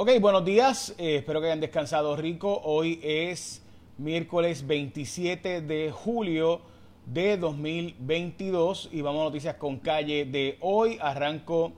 [0.00, 0.94] Ok, buenos días.
[0.96, 2.60] Eh, espero que hayan descansado rico.
[2.62, 3.64] Hoy es
[3.96, 6.60] miércoles 27 de julio
[7.04, 10.98] de 2022 y vamos a noticias con calle de hoy.
[11.00, 11.72] Arranco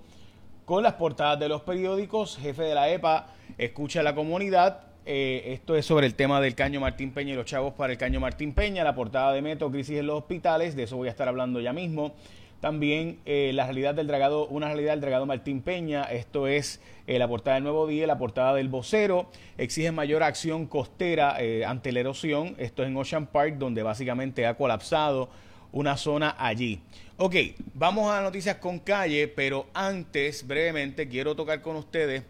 [0.66, 2.36] con las portadas de los periódicos.
[2.36, 4.82] Jefe de la EPA escucha a la comunidad.
[5.06, 7.98] Eh, esto es sobre el tema del caño Martín Peña y los chavos para el
[7.98, 8.84] caño Martín Peña.
[8.84, 10.76] La portada de Meto, crisis en los hospitales.
[10.76, 12.12] De eso voy a estar hablando ya mismo.
[12.60, 17.18] También eh, la realidad del dragado, una realidad del dragado Martín Peña, esto es eh,
[17.18, 21.90] la portada del Nuevo Día, la portada del vocero, exige mayor acción costera eh, ante
[21.90, 25.30] la erosión, esto es en Ocean Park, donde básicamente ha colapsado
[25.72, 26.82] una zona allí.
[27.16, 27.34] Ok,
[27.74, 32.24] vamos a noticias con calle, pero antes, brevemente, quiero tocar con ustedes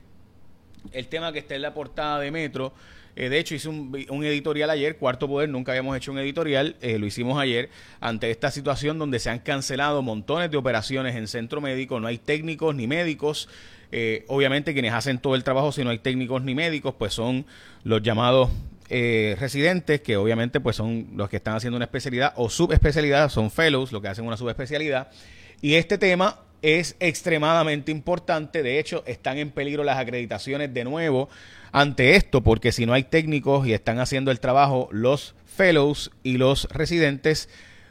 [0.92, 2.72] el tema que está en la portada de Metro,
[3.16, 6.98] eh, de hecho, hice un, editorial ayer, Cuarto Poder, nunca habíamos hecho un editorial, eh,
[6.98, 7.68] lo hicimos ayer,
[8.00, 12.18] ante esta situación donde se han cancelado montones de operaciones en centro médico, no hay
[12.18, 13.48] técnicos ni médicos.
[13.92, 17.44] Eh, obviamente quienes hacen todo el trabajo, si no hay técnicos ni médicos, pues son
[17.84, 18.50] los llamados
[18.88, 23.92] residentes, que obviamente pues son los que están haciendo una especialidad o subespecialidad, son fellows,
[23.92, 25.10] los que hacen una subespecialidad.
[25.60, 28.62] Y este tema es extremadamente importante.
[28.62, 31.28] De hecho, están en peligro las acreditaciones de nuevo
[31.72, 36.36] ante esto, porque si no hay técnicos y están haciendo el trabajo los fellows y
[36.38, 37.48] los residentes,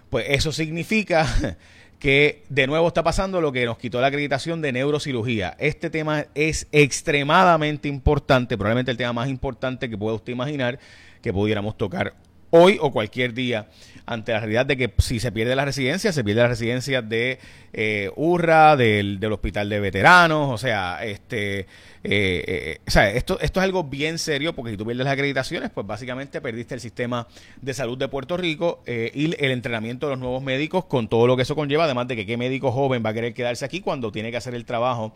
[0.10, 1.58] pues eso significa
[2.00, 5.56] que de nuevo está pasando lo que nos quitó la acreditación de neurocirugía.
[5.60, 10.80] Este tema es extremadamente importante, probablemente el tema más importante que pueda usted imaginar
[11.22, 12.14] que pudiéramos tocar
[12.52, 13.68] hoy o cualquier día
[14.10, 17.38] ante la realidad de que si se pierde la residencia, se pierde la residencia de
[17.74, 21.68] eh, URRA, del, hospital de veteranos, o sea, este, eh,
[22.04, 25.70] eh, o sea, esto, esto es algo bien serio porque si tú pierdes las acreditaciones,
[25.70, 27.28] pues básicamente perdiste el sistema
[27.62, 31.36] de salud de Puerto Rico y el entrenamiento de los nuevos médicos con todo lo
[31.36, 34.12] que eso conlleva, además de que qué médico joven va a querer quedarse aquí cuando
[34.12, 35.14] tiene que hacer el trabajo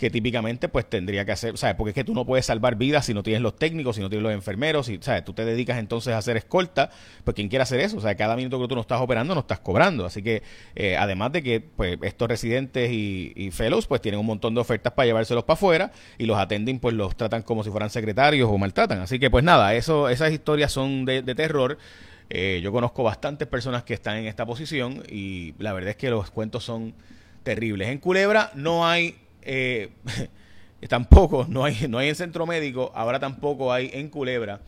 [0.00, 1.76] que típicamente pues tendría que hacer, ¿sabes?
[1.76, 4.08] Porque es que tú no puedes salvar vidas si no tienes los técnicos, si no
[4.08, 5.26] tienes los enfermeros, si, ¿sabes?
[5.26, 6.88] Tú te dedicas entonces a hacer escolta,
[7.22, 9.42] pues quien quiera hacer eso, o sea, cada minuto que tú no estás operando no
[9.42, 10.42] estás cobrando, así que
[10.74, 14.94] eh, además de que pues estos residentes y, fellows pues tienen un montón de ofertas
[14.94, 18.56] para llevárselos para afuera y los atenden pues los tratan como si fueran secretarios o
[18.56, 21.76] maltratan, así que pues nada, eso, esas historias son de, terror.
[22.30, 26.08] Eh, yo conozco bastantes personas que están en esta posición y la verdad es que
[26.08, 26.94] los cuentos son
[27.42, 27.88] terribles.
[27.88, 29.90] En Culebra no hay eh,
[30.88, 34.60] tampoco, no hay, no hay en centro médico, ahora tampoco hay en Culebra.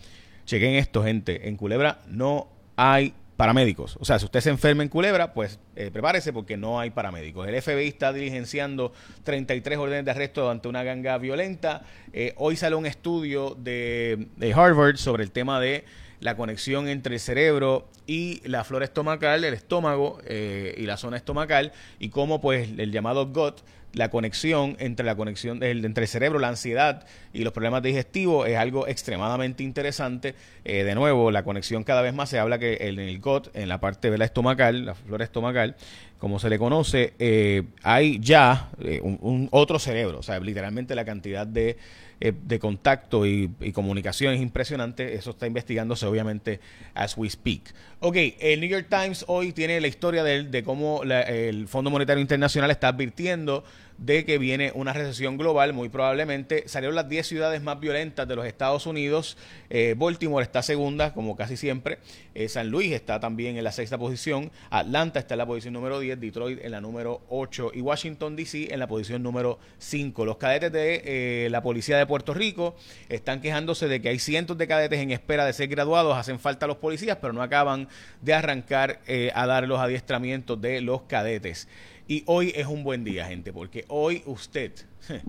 [0.44, 1.48] Chequen esto, gente.
[1.48, 3.96] En Culebra no hay paramédicos.
[4.00, 7.48] O sea, si usted se enferma en Culebra, pues eh, prepárese porque no hay paramédicos.
[7.48, 8.92] El FBI está diligenciando
[9.24, 11.82] 33 órdenes de arresto ante una ganga violenta.
[12.12, 15.84] Eh, hoy sale un estudio de, Harvard sobre el tema de
[16.20, 21.72] la conexión entre el cerebro y la flora estomacal, el estómago y la zona estomacal,
[21.98, 23.56] y cómo pues el llamado gut,
[23.94, 28.56] la conexión entre la conexión entre el cerebro, la ansiedad y los problemas digestivos es
[28.56, 30.34] algo extremadamente interesante.
[30.64, 33.68] Eh, de nuevo, la conexión cada vez más se habla que en el gut, en
[33.68, 35.76] la parte de la estomacal, la flora estomacal,
[36.18, 38.70] como se le conoce, eh, hay ya
[39.02, 41.76] un, otro cerebro, o sea, literalmente la cantidad de
[42.24, 45.14] eh, de contacto y, comunicación es impresionante.
[45.14, 46.60] Eso está investigándose obviamente
[46.94, 47.74] as we speak.
[47.98, 52.20] Ok, el New York Times hoy tiene la historia de, de cómo el Fondo Monetario
[52.20, 53.64] Internacional está advirtiendo
[53.98, 56.68] de que viene una recesión global, muy probablemente.
[56.68, 59.36] Salieron las 10 ciudades más violentas de los Estados Unidos.
[59.70, 61.98] Eh, Baltimore está segunda, como casi siempre.
[62.34, 64.50] Eh, San Luis está también en la sexta posición.
[64.70, 66.20] Atlanta está en la posición número 10.
[66.20, 67.72] Detroit en la número 8.
[67.74, 68.72] Y Washington, D.C.
[68.72, 70.24] en la posición número 5.
[70.24, 72.74] Los cadetes de la Policía de Puerto Rico
[73.08, 76.16] están quejándose de que hay cientos de cadetes en espera de ser graduados.
[76.16, 77.88] Hacen falta los policías, pero no acaban
[78.20, 81.68] de arrancar eh, a dar los adiestramientos de los cadetes.
[82.08, 84.72] Y hoy es un buen día, gente, porque hoy usted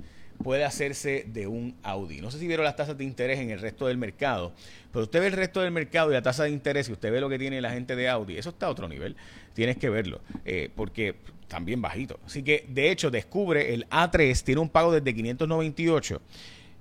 [0.44, 2.19] puede hacerse de un Audi.
[2.19, 4.53] No sé si vieron las tasas de interés en el resto del mercado,
[4.91, 7.22] pero usted ve el resto del mercado y la tasa de interés y usted ve
[7.22, 8.38] lo que tiene la gente de Audi.
[8.38, 9.16] Eso está a otro nivel.
[9.53, 11.16] Tienes que verlo, eh, porque
[11.47, 12.19] también bajito.
[12.25, 16.21] Así que, de hecho, descubre el A3 tiene un pago desde 598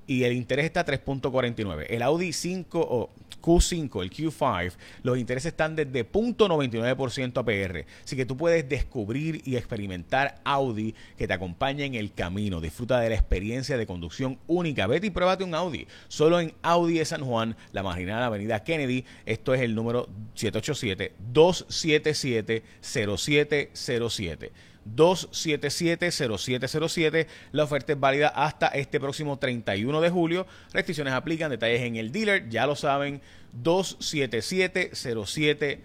[0.06, 1.86] y el interés está a 3.49.
[1.88, 3.10] El Audi 5 o
[3.42, 4.72] Q5, el Q5,
[5.02, 7.84] los intereses están desde 0.99% APR.
[8.04, 12.60] Así que tú puedes descubrir y experimentar Audi que te acompaña en el camino.
[12.60, 14.86] Disfruta de la experiencia de conducción única.
[14.86, 15.86] Vete y pruébate un Audi.
[16.08, 19.04] Solo en Audi de San Juan, la marginal Avenida Kennedy.
[19.26, 24.52] Esto es el número 787 277 0707.
[24.94, 27.26] 277-0707.
[27.52, 30.46] La oferta es válida hasta este próximo 31 de julio.
[30.72, 33.20] Restricciones aplican, detalles en el dealer, ya lo saben.
[33.62, 35.80] 277-0707,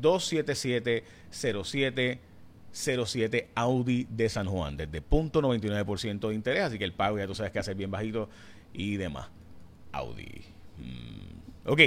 [0.00, 2.18] 277-0707.
[2.70, 7.34] 07 Audi de San Juan, desde 0.99% de interés, así que el pago ya tú
[7.34, 8.28] sabes que hace bien bajito
[8.72, 9.28] y demás.
[9.92, 10.44] Audi.
[10.76, 11.80] Mm, ok,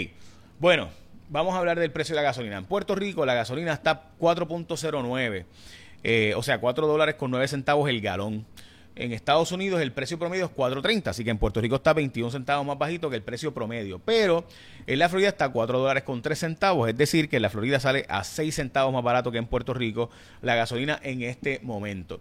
[0.60, 0.90] bueno,
[1.30, 2.58] vamos a hablar del precio de la gasolina.
[2.58, 5.46] En Puerto Rico la gasolina está 4.09,
[6.04, 8.46] eh, o sea, 4 dólares con 9 centavos el galón.
[8.94, 12.30] En Estados Unidos el precio promedio es 4.30, así que en Puerto Rico está 21
[12.30, 14.00] centavos más bajito que el precio promedio.
[14.00, 14.46] Pero
[14.86, 17.80] en la Florida está 4 dólares con 3 centavos, es decir, que en la Florida
[17.80, 20.10] sale a 6 centavos más barato que en Puerto Rico
[20.42, 22.20] la gasolina en este momento.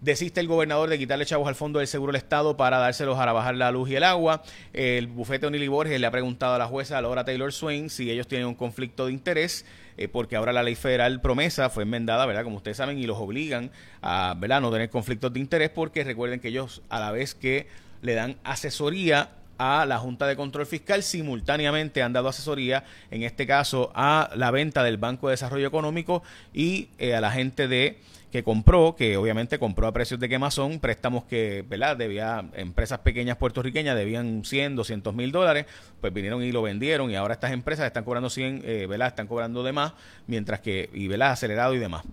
[0.00, 3.30] Desiste el gobernador de quitarle chavos al fondo del seguro del Estado para dárselos a
[3.32, 4.42] bajar la luz y el agua.
[4.72, 8.26] El bufete O'Neill Borges le ha preguntado a la jueza Laura Taylor Swain si ellos
[8.26, 9.66] tienen un conflicto de interés,
[10.00, 12.42] eh, porque ahora la ley federal promesa fue enmendada, ¿verdad?
[12.42, 13.70] Como ustedes saben, y los obligan
[14.00, 14.62] a, ¿verdad?
[14.62, 17.68] No tener conflictos de interés, porque recuerden que ellos, a la vez que
[18.00, 23.46] le dan asesoría a la Junta de Control Fiscal, simultáneamente han dado asesoría, en este
[23.46, 26.22] caso, a la venta del Banco de Desarrollo Económico
[26.54, 27.98] y eh, a la gente de
[28.30, 31.96] que compró, que obviamente compró a precios de quemazón, préstamos que, ¿verdad?
[31.96, 35.66] Debía, empresas pequeñas puertorriqueñas debían 100, 200 mil dólares,
[36.00, 39.08] pues vinieron y lo vendieron y ahora estas empresas están cobrando 100, eh, ¿verdad?
[39.08, 39.92] Están cobrando de más,
[40.26, 41.32] mientras que, y, ¿verdad?
[41.32, 42.04] Acelerado y demás.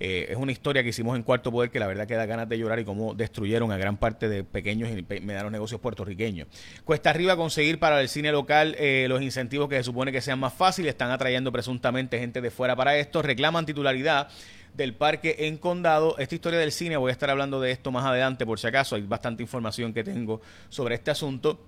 [0.00, 2.48] Eh, es una historia que hicimos en Cuarto Poder que la verdad que da ganas
[2.48, 6.48] de llorar y cómo destruyeron a gran parte de pequeños y medianos negocios puertorriqueños.
[6.84, 10.38] Cuesta arriba conseguir para el cine local eh, los incentivos que se supone que sean
[10.38, 14.28] más fáciles, están atrayendo presuntamente gente de fuera para esto, reclaman titularidad
[14.74, 16.16] del parque en Condado.
[16.18, 18.96] Esta historia del cine, voy a estar hablando de esto más adelante por si acaso,
[18.96, 21.60] hay bastante información que tengo sobre este asunto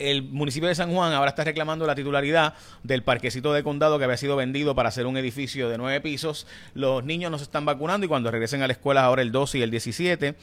[0.00, 4.04] el municipio de San Juan ahora está reclamando la titularidad del parquecito de condado que
[4.04, 6.46] había sido vendido para hacer un edificio de nueve pisos.
[6.74, 9.58] Los niños no se están vacunando y cuando regresen a la escuela ahora el 12
[9.58, 10.36] y el 17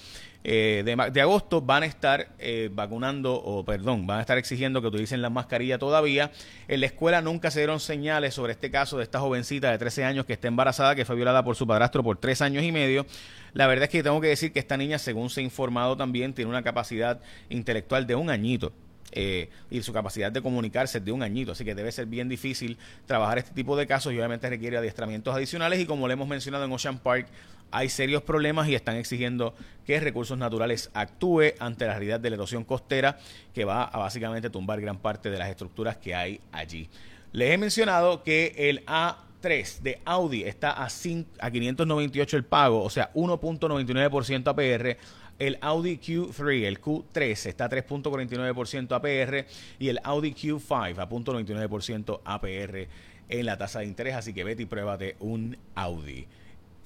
[0.43, 4.87] eh, de, agosto van a estar eh, vacunando, o perdón, van a estar exigiendo que
[4.87, 6.31] utilicen la mascarilla todavía.
[6.67, 10.05] En la escuela nunca se dieron señales sobre este caso de esta jovencita de 13
[10.05, 13.05] años que está embarazada, que fue violada por su padrastro por tres años y medio.
[13.53, 16.33] La verdad es que tengo que decir que esta niña, según se ha informado también,
[16.33, 17.19] tiene una capacidad
[17.49, 18.71] intelectual de un añito.
[19.13, 22.77] Eh, y su capacidad de comunicarse de un añito, así que debe ser bien difícil
[23.05, 26.65] trabajar este tipo de casos y obviamente requiere adiestramientos adicionales y como le hemos mencionado
[26.65, 27.29] en Ocean Park
[27.71, 29.53] hay serios problemas y están exigiendo
[29.85, 33.17] que Recursos Naturales actúe ante la realidad de la erosión costera
[33.53, 36.89] que va a básicamente tumbar gran parte de las estructuras que hay allí.
[37.31, 42.89] Les he mencionado que el A3 de Audi está a, a 598 el pago, o
[42.89, 44.97] sea, 1.99% APR
[45.39, 49.45] el Audi Q3, el Q3 está a 3.49% APR
[49.79, 52.87] y el Audi Q5 a 0.99% APR
[53.29, 54.15] en la tasa de interés.
[54.15, 56.27] Así que vete y pruébate un Audi.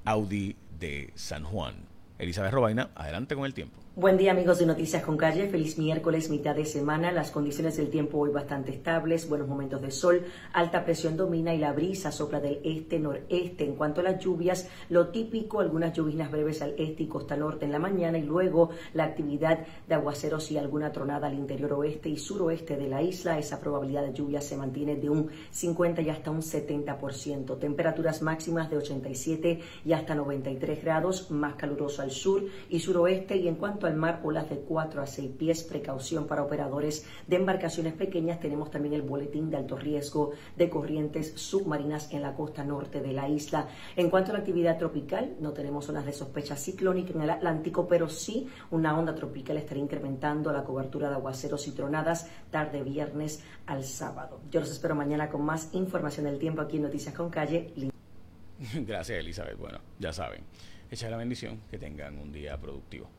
[0.05, 1.75] Audi de San Juan.
[2.19, 3.79] Elizabeth Robaina, adelante con el tiempo.
[3.93, 7.89] Buen día amigos de Noticias con Calle, feliz miércoles, mitad de semana, las condiciones del
[7.89, 10.23] tiempo hoy bastante estables, buenos momentos de sol,
[10.53, 13.65] alta presión domina y la brisa sopla del este-noreste.
[13.65, 17.65] En cuanto a las lluvias, lo típico, algunas lluvias breves al este y costa norte
[17.65, 22.07] en la mañana y luego la actividad de aguaceros y alguna tronada al interior oeste
[22.07, 23.39] y suroeste de la isla.
[23.39, 27.59] Esa probabilidad de lluvia se mantiene de un 50 y hasta un 70%.
[27.59, 33.49] Temperaturas máximas de 87 y hasta 93 grados, más caluroso al sur y suroeste y
[33.49, 37.93] en cuanto al mar, olas de 4 a 6 pies, precaución para operadores de embarcaciones
[37.93, 38.39] pequeñas.
[38.39, 43.13] Tenemos también el boletín de alto riesgo de corrientes submarinas en la costa norte de
[43.13, 43.67] la isla.
[43.95, 47.87] En cuanto a la actividad tropical, no tenemos zonas de sospecha ciclónica en el Atlántico,
[47.87, 53.43] pero sí una onda tropical estará incrementando la cobertura de aguaceros y tronadas tarde viernes
[53.65, 54.41] al sábado.
[54.49, 57.73] Yo los espero mañana con más información del tiempo aquí en Noticias con Calle.
[58.73, 59.57] Gracias, Elizabeth.
[59.57, 60.43] Bueno, ya saben,
[60.89, 63.09] echa la bendición, que tengan un día productivo.